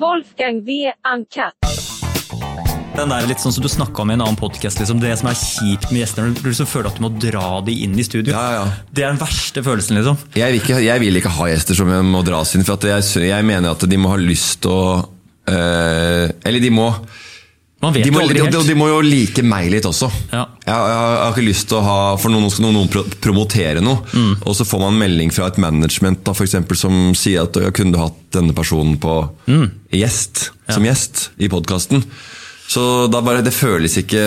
[0.00, 0.92] Wolfgang V.
[1.14, 1.54] Uncut.
[2.96, 5.28] Den der litt sånn som du snakka om i en annen podcast, liksom, Det som
[5.28, 8.32] er kjipt med gjestene, du liksom føler at du må dra de inn i studio.
[8.32, 8.64] Ja, ja.
[8.88, 10.16] Det er den verste følelsen, liksom.
[10.36, 13.28] Jeg vil, ikke, jeg vil ikke ha gjester som må dras inn, for at jeg,
[13.28, 14.86] jeg mener at de må ha lyst til å
[15.52, 16.88] øh, Eller de må
[17.94, 20.08] de må, de, de, de må jo like meg litt også.
[20.32, 20.44] Ja.
[20.66, 23.82] Jeg, jeg, jeg har ikke lyst til å ha For noen skal noen noen promotere
[23.84, 24.36] noe, Mm.
[24.46, 27.72] og så får man melding fra et management da, for eksempel, som sier at jeg
[27.76, 29.70] kunne du hatt denne personen på Mm.
[29.92, 32.02] gjest, som gjest i podkasten.
[32.66, 34.22] Så da bare, Det føles ikke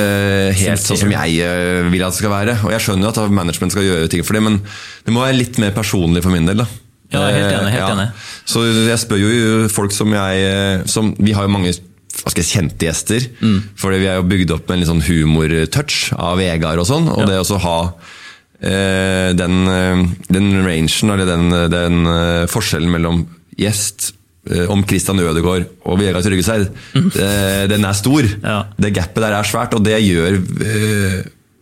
[0.56, 2.54] helt sånn som jeg eh, vil at det skal være.
[2.64, 4.62] Og Jeg skjønner jo at management skal gjøre ting for det, men
[5.06, 6.58] det må være litt mer personlig for min del.
[6.64, 6.68] da.
[7.12, 8.08] Ja, helt enig, helt Eh, enig.
[8.46, 11.74] Så jeg spør jo folk som jeg eh, som, Vi har jo mange
[12.20, 13.28] hva skal jeg, kjente gjester.
[13.40, 13.58] Mm.
[13.80, 17.10] Fordi vi er jo bygd opp med en litt sånn humortouch av Vegard og sånn.
[17.14, 17.80] Og det å ha
[18.62, 23.24] eh, den, eh, den rangen, eller den, den eh, forskjellen mellom
[23.60, 24.12] gjest
[24.50, 28.28] eh, om Christian Ødegaard og Vegard Tryggeseid, eh, den er stor.
[28.28, 28.44] Mm.
[28.44, 28.60] Ja.
[28.80, 30.42] Det gapet der er svært, og det gjør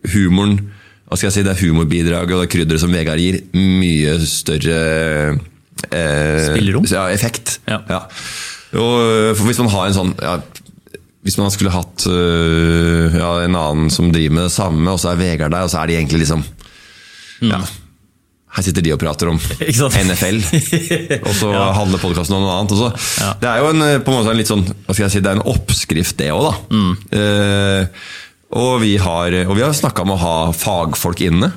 [0.08, 0.60] humoren
[1.08, 4.80] hva skal jeg si, Det er humorbidraget og det krydderet som Vegard gir, mye større
[5.88, 6.84] eh, Spillerom?
[6.90, 7.58] Ja, effekt.
[7.68, 8.02] Ja.
[8.76, 8.94] Og,
[9.32, 10.34] eh, hvis man har en sånn ja,
[11.26, 15.10] Hvis man skulle hatt øh, ja, en annen som driver med det samme, og så
[15.12, 16.44] er Vegard der, og så er de egentlig liksom
[17.42, 17.58] ja,
[18.56, 19.98] Her sitter de og prater om Mm.
[20.08, 20.38] NFL,
[21.26, 21.66] og så Ja.
[21.76, 23.02] handler podkasten om noe annet.
[23.20, 23.32] Ja.
[23.42, 25.30] Det er jo en, på en måte en litt sånn Hva skal jeg si, det
[25.34, 26.54] er en oppskrift, det òg, da.
[26.72, 26.96] Mm.
[27.12, 28.08] Uh,
[28.62, 31.50] og vi har, og vi har snakka om å ha fagfolk inne,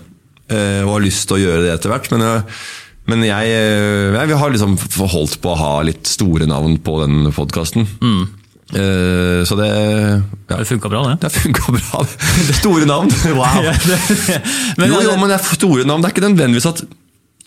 [0.51, 2.09] uh, og har lyst til å gjøre det etter hvert.
[2.11, 2.59] Men, uh,
[3.07, 4.75] men jeg, jeg vi har liksom
[5.13, 7.87] holdt på å ha litt store navn på den podkasten.
[8.71, 10.57] Så det ja.
[10.57, 11.17] Det funka bra, det.
[11.25, 12.01] Det funka bra.
[12.59, 13.11] Store navn!
[13.39, 13.67] Wow!
[14.79, 16.01] Men, jo, jo, men det er store navn.
[16.03, 16.83] Det er ikke nødvendigvis at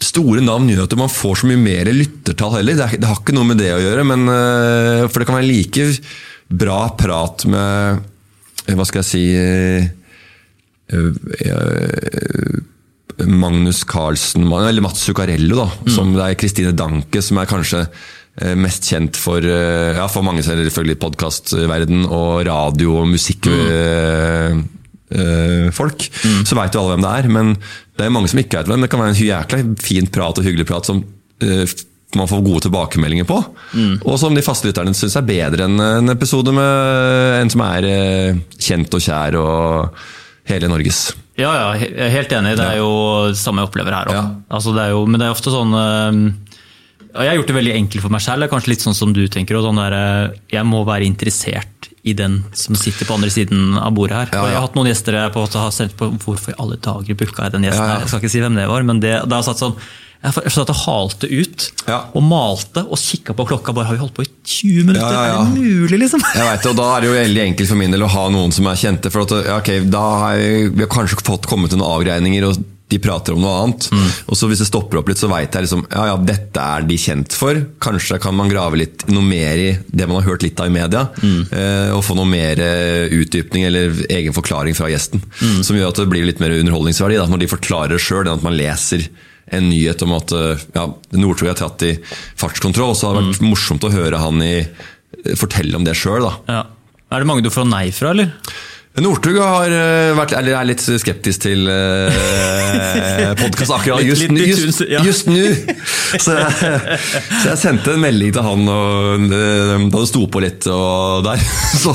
[0.04, 2.76] store navn gjør at man får så mye mer lyttertall heller.
[2.78, 4.06] Det, er, det har ikke noe med det å gjøre.
[4.08, 5.88] Men, uh, for det kan være like
[6.54, 8.02] bra prat med
[8.68, 9.24] øh, Hva skal jeg si
[10.92, 12.60] uh,
[13.24, 17.88] Magnus Carlsen, eller Mats Zuccarello, da, som det er Kristine Danke, som er kanskje eh,
[18.58, 24.70] mest kjent for, eh, ja, for mange selvfølgelig podkastverden og radio- og musikkfolk.
[25.76, 26.10] folk
[26.42, 27.54] Så veit jo alle hvem det er, men
[27.94, 28.80] det er mange som ikke vet hvem.
[28.82, 31.04] Det kan være en jækla fin prat og hyggelig prat som
[31.44, 31.66] øh,
[32.16, 33.38] man får gode tilbakemeldinger på.
[34.04, 37.88] Og som de faste lytterne syns er bedre enn en episode med en som er
[37.90, 40.04] øh, kjent og kjær og
[40.50, 41.12] hele Norges.
[41.38, 42.52] Ja, ja, jeg er helt enig.
[42.58, 42.90] Det er jo
[43.32, 44.14] det samme jeg opplever her òg.
[44.14, 44.24] Ja.
[44.54, 44.74] Altså,
[45.08, 46.20] men det er ofte sånn øh,
[47.14, 48.42] Jeg har gjort det veldig enkelt for meg selv.
[48.42, 49.60] Det er kanskje litt sånn som du tenker.
[49.62, 53.94] Sånn der, øh, jeg må være interessert i den som sitter på andre siden av
[53.96, 54.32] bordet her.
[54.34, 54.48] Ja, ja.
[54.50, 57.46] jeg har hatt noen gjester jeg på har sendt på hvorfor i alle dager booka
[57.46, 57.86] jeg den gjesten.
[57.86, 58.02] Her?
[58.02, 59.78] Jeg skal ikke si hvem det var, men det, det har satt sånn
[60.24, 61.98] jeg satt og halte ut Ja.
[62.16, 63.74] og malte og kikka på klokka.
[63.76, 65.12] bare Har vi holdt på i 20 minutter?
[65.12, 65.40] Ja, ja.
[65.42, 66.22] Er det mulig, liksom?
[66.34, 68.52] Jeg vet, og Da er det jo veldig enkelt for min del å ha noen
[68.52, 69.12] som er kjente.
[69.12, 72.48] for at, ja, ok, Da har jeg, vi har kanskje fått kommet til noen avgreininger,
[72.48, 73.86] og de prater om noe annet.
[74.28, 76.84] Og så Hvis det stopper opp litt, så veit jeg liksom, ja, ja, dette er
[76.86, 77.58] de kjent for.
[77.82, 80.74] Kanskje kan man grave litt noe mer i det man har hørt litt av i
[80.74, 81.06] media.
[81.24, 81.40] Mm.
[81.96, 85.22] og få noe mer eh, utdypning eller egen forklaring fra gjesten.
[85.64, 88.44] Som gjør at det blir litt mer underholdningsverdi da, når de forklarer sjøl, enn at
[88.46, 89.08] man leser
[89.52, 90.86] en nyhet om at eh, ja,
[91.16, 91.94] Nordtog er tatt i
[92.40, 92.94] fartskontroll.
[92.96, 94.54] Så har det vært morsomt å høre han i,
[95.40, 96.28] fortelle om det sjøl.
[96.50, 96.66] Ja.
[97.14, 98.32] Er det mange du får nei fra, eller?
[99.02, 105.40] Northug har eh, er litt skeptisk til eh, podkast akkurat just, just, just nå.
[106.14, 110.68] Så, så jeg sendte en melding til han og, eh, da det sto på litt
[110.70, 111.42] og der.
[111.84, 111.90] Så,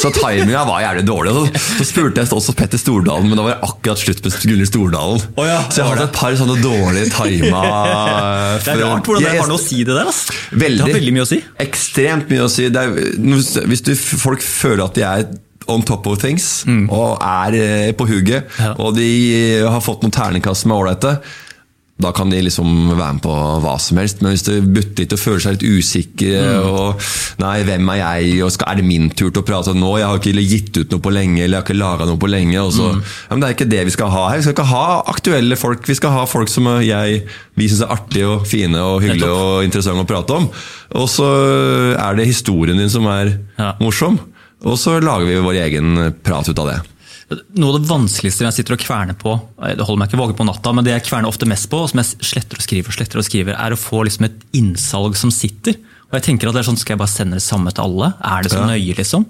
[0.00, 1.32] så timinga var jævlig dårlig.
[1.34, 4.70] Så, så spurte jeg også Petter Stordalen, men da var det akkurat slutt med Gunnhild
[4.70, 5.24] Stordalen.
[5.34, 7.64] Oh ja, så jeg har et par sånne dårlige tima
[8.64, 10.06] Det er rart hvordan det har noe å si, det der.
[10.06, 10.38] Altså.
[10.54, 10.78] Veldig.
[10.78, 11.40] Det har veldig mye å si.
[11.66, 12.70] Ekstremt mye å si.
[12.70, 12.94] Er,
[13.66, 15.26] hvis du, folk føler at de er
[15.68, 18.64] on top of things og er eh, på hugget, Mm.
[18.64, 18.74] Ja.
[18.78, 19.08] og de
[19.62, 21.18] eh, har fått noen terningkast er ålreite,
[21.96, 22.66] da kan de liksom
[22.98, 23.32] være med på
[23.62, 24.18] hva som helst.
[24.20, 26.66] Men hvis det butter litt og føler seg litt usikre Mm.
[26.66, 27.00] og
[27.38, 28.42] Nei, hvem er jeg?
[28.42, 29.92] Og skal, er det min tur til å prate nå?
[29.98, 32.30] Jeg har ikke gitt ut noe på lenge, eller jeg har ikke laget noe på
[32.30, 32.58] lenge.
[32.60, 33.00] Og så, Mm.
[33.02, 34.36] ja, men det er ikke det vi skal ha her.
[34.38, 35.86] Vi skal ikke ha aktuelle folk.
[35.86, 37.22] Vi skal ha folk som jeg,
[37.56, 40.50] vi syns er artige og fine og hyggelige og interessante å prate om.
[40.94, 41.30] Og så
[41.96, 43.72] er det historien din som er Ja.
[43.80, 44.18] morsom.
[44.64, 45.94] Og så lager vi vår egen
[46.24, 46.80] prat ut av det.
[47.56, 49.32] Noe av det vanskeligste jeg sitter og kverner på,
[49.64, 51.90] det holder meg ikke våken på natta, men det jeg kverner ofte mest på, og
[51.90, 55.16] som jeg sletter og skriver og sletter og skriver, er å få liksom et innsalg
[55.16, 55.78] som sitter.
[56.10, 58.12] Og jeg tenker at det er sånn, Skal jeg bare sende det samme til alle?
[58.22, 59.24] Er det så nøye, liksom?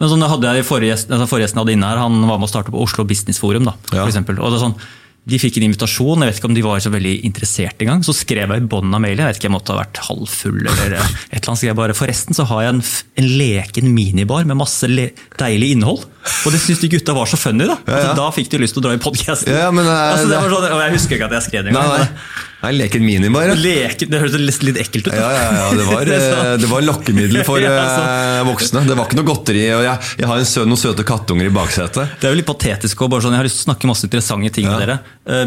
[0.00, 2.38] Men sånn, hadde jeg i forrige, altså, forrige gjesten jeg hadde inne her, Han var
[2.38, 3.64] med å starte på Oslo Business Forum.
[3.64, 4.06] da, for Ja.
[4.06, 4.38] eksempel.
[4.40, 4.78] Og det er sånn,
[5.28, 8.00] De fikk en invitasjon, jeg vet ikke om de var så veldig interessert engang.
[8.06, 10.60] Så skrev jeg i bånn av mailen, jeg vet ikke, jeg måtte ha vært halvfull
[10.62, 11.60] eller et eller annet.
[11.60, 12.82] Så jeg bare, Forresten så har jeg en,
[13.20, 16.06] en leken minibar med masse le deilig innhold.
[16.44, 17.78] Og det syntes de gutta var så funny, da.
[17.86, 18.04] Ja, ja.
[18.10, 19.48] Så da fikk de lyst til å dra i podkasten.
[19.56, 21.64] Ja, men, eh, altså, det det- var sånn, og jeg husker ikke at jeg skrev
[21.64, 21.98] det Nei, engang.
[21.98, 22.46] nei.
[22.60, 23.54] Nei, leken minibar, ja.
[23.56, 25.12] Leken, det hørtes litt, ekkelt ut.
[25.14, 25.16] da.
[25.16, 28.82] Ja, ja, ja, det var, Det eh, det var lokkemiddel for eh, voksne.
[28.84, 29.62] Det var ikke noe godteri.
[29.72, 32.18] og Jeg, jeg har en sø, noen søte kattunger i baksetet.
[32.20, 33.00] Det er jo litt patetisk.
[33.00, 34.98] Og bare sånn, jeg har lyst til å snakke masse interessante ting med dere.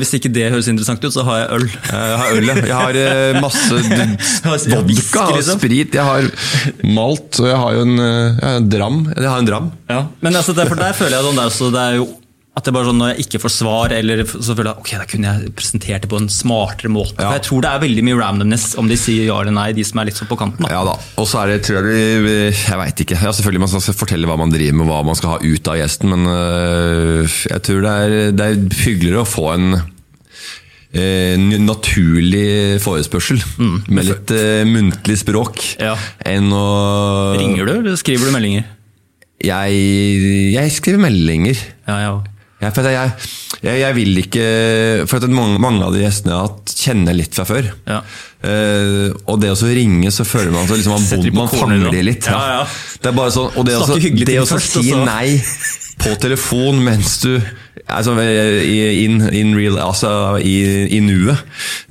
[0.01, 1.67] Hvis ikke det høres interessant ut, så har jeg øl.
[1.69, 3.69] Jeg har øl, jeg har masse
[4.73, 5.59] vodka og liksom.
[5.61, 5.93] sprit.
[5.93, 6.25] Jeg har
[6.97, 8.99] malt, og jeg har jo en, jeg har en dram.
[9.13, 9.69] Jeg har en dram.
[9.93, 10.01] Ja.
[10.23, 12.09] Men altså, derfor, der føler jeg sånn der, så det er jo
[12.53, 15.05] at det bare sånn Når jeg ikke får svar, eller så føler jeg ok, da
[15.09, 17.15] kunne jeg presentert det på en smartere måte.
[17.17, 17.31] Ja.
[17.31, 19.81] For Jeg tror det er veldig mye randomness om de sier ja eller nei, de
[19.89, 20.61] som er litt sånn på kanten.
[20.61, 20.69] da.
[20.69, 20.93] Ja da.
[21.17, 23.17] Og så er det, tror jeg Jeg veit ikke.
[23.17, 25.79] Ja, selvfølgelig Man skal fortelle hva man driver med, hva man skal ha ut av
[25.81, 29.67] gjesten, men øh, jeg tror det er, det er hyggeligere å få en
[30.93, 33.41] øh, naturlig forespørsel
[33.89, 35.89] med litt øh, muntlig språk Mm.
[35.89, 35.97] Ja.
[36.29, 36.63] enn å
[37.39, 38.69] Ringer du, eller skriver du meldinger?
[39.43, 41.59] Jeg, jeg skriver meldinger.
[41.87, 42.13] Ja, ja.
[42.63, 43.11] Jeg, for jeg,
[43.59, 44.43] jeg, jeg vil ikke
[45.11, 47.67] For mange, mange av de gjestene jeg har hatt, kjenner litt fra før.
[47.89, 47.97] Ja.
[48.43, 51.85] Uh, og det å så ringe, så føler man at liksom man, bond, man fanger
[51.87, 51.91] da.
[51.95, 52.29] de litt.
[52.31, 52.63] Ja, ja.
[53.03, 54.93] Det er bare sånn, og det, å så- Snakke hyggelig det å så først, si
[54.93, 55.03] også.
[55.07, 55.41] nei
[56.03, 57.29] på telefon mens du
[57.85, 60.09] altså, in, in real, altså
[60.41, 60.55] i,
[60.97, 61.43] i nuet,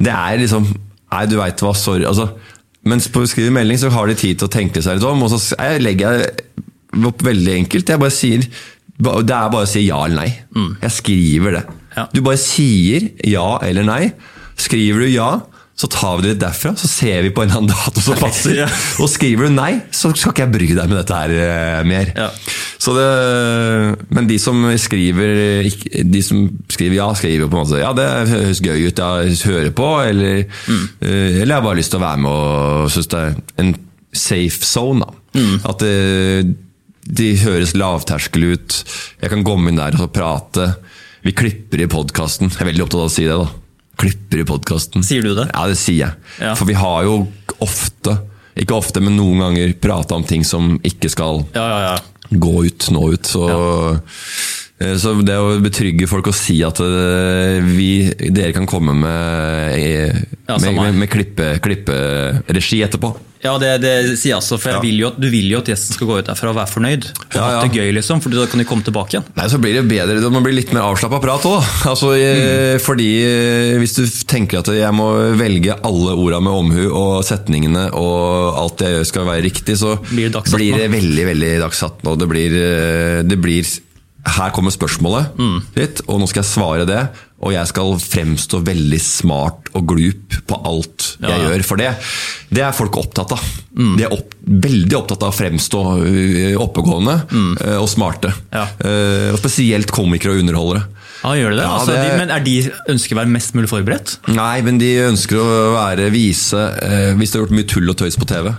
[0.03, 0.73] det er liksom
[1.13, 2.07] Nei, du veit hva, sorry.
[2.09, 2.25] Altså,
[2.89, 5.21] mens på å skrive melding så har de tid til å tenke seg litt om,
[5.27, 6.63] og så legger jeg
[7.09, 7.89] opp veldig enkelt.
[7.89, 10.31] Jeg bare sier Det er bare å si ja eller nei.
[10.83, 11.65] Jeg skriver det.
[11.97, 12.07] Ja.
[12.13, 14.03] Du bare sier ja eller nei.
[14.61, 15.31] Skriver du ja,
[15.75, 18.19] så tar vi det litt derfra, så ser vi på en eller annen dato som
[18.23, 18.55] passer.
[18.61, 18.69] Ja.
[19.03, 22.13] Og skriver du nei, så skal ikke jeg bry deg med dette her eh, mer.
[22.15, 22.29] Ja.
[22.83, 23.07] Så det,
[24.11, 25.63] men de som skriver
[26.03, 29.71] De som skriver ja, skriver på en måte Ja, det høres gøy ut, jeg hører
[29.79, 30.83] på, eller, mm.
[31.07, 33.73] eller jeg har bare lyst til å være med og synes det er en
[34.13, 35.07] safe zone.
[35.07, 35.45] Da.
[35.71, 36.57] At det,
[37.07, 38.77] de høres lavterskel ut.
[39.23, 40.69] Jeg kan komme inn der og prate.
[41.27, 42.51] Vi klipper i podkasten.
[42.53, 43.37] Jeg er veldig opptatt av å si det.
[43.39, 43.49] da
[44.03, 45.05] Klipper i podkasten.
[45.07, 45.49] Sier du det?
[45.53, 46.15] Ja, det sier jeg.
[46.43, 46.55] Ja.
[46.59, 47.17] For vi har jo
[47.63, 48.17] ofte,
[48.59, 52.37] ikke ofte, men noen ganger prata om ting som ikke skal Ja, ja, ja.
[52.39, 53.29] gå ut, nå ut.
[53.31, 53.45] Så,
[54.81, 57.91] eh, så det å betrygge folk og si at eh, vi,
[58.33, 60.23] dere kan komme med, eh,
[60.57, 63.13] med, med, med klippe- klipperegi etterpå.
[63.43, 64.83] Ja, det, det sier jeg også, for jeg Ja.
[64.85, 67.09] vil jo du vil jo at gjesten skal gå ut derfra og være fornøyd.
[67.11, 67.63] Og Ja, ja.
[67.65, 69.27] det gøy, liksom, for da kan de komme tilbake igjen.
[69.35, 71.59] Nei, så blir det bedre, det må bli litt mer avslappa prat òg.
[71.91, 72.79] Altså, mm.
[72.87, 77.89] Fordi eh, hvis du tenker at jeg må velge alle orda med omhu, og setningene
[77.99, 82.07] og alt jeg gjør skal være riktig, så Blir det blir det veldig veldig dagsatt
[82.07, 83.67] Og det blir, eh, det blir
[84.23, 85.35] Her kommer spørsmålet
[85.75, 87.01] ditt, og nå skal jeg svare det.
[87.43, 91.49] Og jeg skal fremstå veldig smart og glup på alt jeg Ja, ja.
[91.51, 91.65] gjør.
[91.67, 91.89] For det,
[92.55, 93.43] det er folk opptatt av.
[93.75, 95.81] De er opp, veldig opptatt av å fremstå
[96.63, 97.53] oppegående mm.
[97.81, 98.31] og smarte.
[98.55, 98.69] Ja.
[98.79, 100.85] Eh, og spesielt komikere og underholdere.
[101.23, 101.67] Ja, gjør de det?
[101.67, 102.55] Ja, altså, det- De, men er de
[102.95, 104.17] ønsker å være mest mulig forberedt?
[104.35, 107.99] Nei, men de ønsker å være vise eh, Hvis de har gjort mye tull og
[107.99, 108.51] tøys på TV,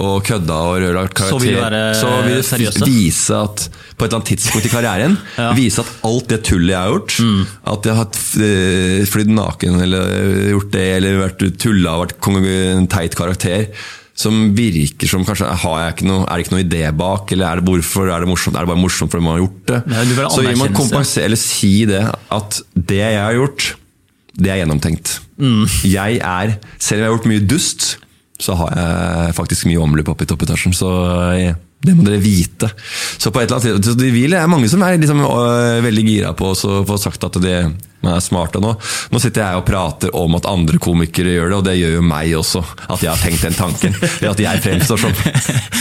[0.00, 4.04] og kødda og røra karakter, Så vil de være så vil det vise at på
[4.04, 5.50] et eller annet tidspunkt i karrieren Ja.
[5.50, 5.58] Mm.
[5.58, 7.18] Vise at alt det tullet jeg har gjort,
[7.74, 10.14] at jeg har eh, flydd naken eller
[10.54, 12.32] gjort det, eller vært tulla og vært
[12.80, 13.68] en teit karakter
[14.14, 17.48] som virker som kanskje har jeg ikke noe, Er det ikke noe idé bak, eller
[17.48, 18.54] er det hvorfor er det morsomt?
[18.56, 19.80] Er det bare morsomt fordi man har gjort det?
[19.90, 22.04] Nei, det så vil man kompensere, eller si det
[22.38, 23.72] at det jeg har gjort,
[24.38, 25.18] det er gjennomtenkt.
[25.38, 25.66] Mm.
[25.90, 27.88] Jeg er, selv om jeg har gjort mye dust,
[28.40, 30.74] så har jeg faktisk mye omløp oppe i toppetasjen.
[30.74, 30.90] Så
[31.84, 32.70] det må dere vite.
[33.20, 36.32] Så på et eller annet tidspunkt, det er mange som er liksom, øh, veldig gira
[36.36, 38.72] på å få sagt at de er smarte nå.
[39.12, 42.02] Nå sitter jeg og prater om at andre komikere gjør det, og det gjør jo
[42.08, 42.64] meg også.
[42.88, 43.96] At jeg har tenkt den tanken.
[44.00, 45.14] Det at jeg fremstår som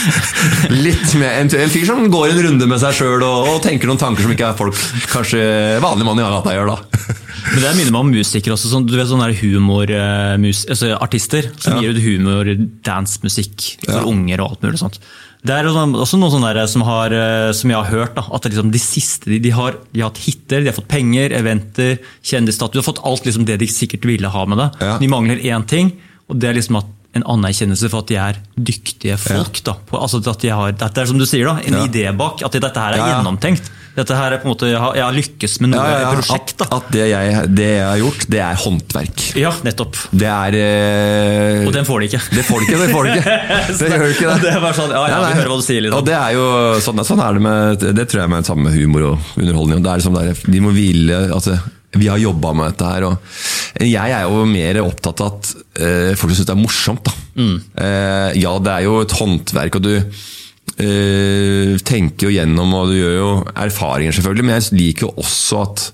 [0.85, 3.89] litt mer en, en fyr som går en runde med seg sjøl og, og tenker
[3.89, 4.79] noen tanker som ikke er folk
[5.11, 5.43] kanskje
[5.83, 7.22] vanlig mann i gata gjør, da.
[7.51, 8.69] Men det minner meg om musikere også.
[8.71, 11.81] Sånn, du vet sånne humorartister altså artister som Ja.
[11.81, 12.45] gir ut humor,
[12.83, 14.05] dancemusikk for Ja.
[14.07, 14.99] unger og alt mulig sånt.
[15.45, 18.71] Det er også noen sånne som, har, eh, som jeg har hørt, da, at liksom
[18.71, 22.71] de siste de, de, har, de har hatt hiter, de har fått penger, eventer, kjendisstatus,
[22.71, 24.69] de har fått alt liksom det de sikkert ville ha med det.
[24.79, 24.97] Ja.
[24.99, 25.91] De mangler én ting,
[26.29, 29.59] og det er liksom at en anerkjennelse for at de er dyktige folk.
[29.67, 31.85] Da, på, altså at de har, Dette er som du sier, da, en Ja.
[31.85, 32.41] idé bak.
[32.41, 33.15] At dette her er Ja, ja.
[33.21, 33.69] gjennomtenkt.
[33.93, 35.99] Dette her er på en måte, Jeg har, jeg har lykkes med noe, Ja, ja,
[35.99, 36.07] ja.
[36.09, 36.53] et prosjekt.
[36.57, 36.77] At, da.
[36.79, 39.25] at det, jeg, det jeg har gjort, det er håndverk.
[39.37, 39.99] Ja, nettopp.
[40.09, 42.21] Det er eh, Og den får de ikke.
[42.33, 43.37] Det får de ikke, det får de ikke.
[43.83, 44.39] Det gjør de ikke det.
[44.41, 45.99] Det er bare sånn, ja, ja, vi hører hva du sier, liksom.
[46.01, 46.47] Og det er jo,
[46.81, 49.85] sånn, sånn er det med Det tror jeg er med samme humor og underholdning.
[49.85, 51.59] Det er liksom der, de må hvile at det,
[51.93, 53.07] vi har jobba med dette her.
[53.07, 57.09] Og jeg er jo mer opptatt av at uh, folk syns det er morsomt.
[57.09, 57.15] Da.
[57.33, 62.99] Eh, ja, det er jo et håndverk, og du uh, tenker jo gjennom, og du
[62.99, 63.31] gjør jo
[63.65, 65.89] erfaringer, selvfølgelig, men jeg liker jo også at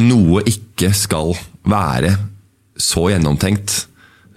[0.00, 1.32] noe ikke skal
[1.68, 2.16] være
[2.80, 3.86] så gjennomtenkt.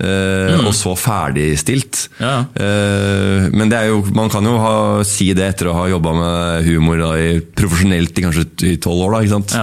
[0.03, 0.65] Mm.
[0.65, 2.00] Og så ferdigstilt.
[2.17, 2.41] Ja.
[3.53, 4.74] Men det er jo, man kan jo ha,
[5.08, 9.13] si det etter å ha jobba med humor da, i, profesjonelt i kanskje tolv år.
[9.13, 9.53] Da, ikke sant?
[9.55, 9.62] Ja.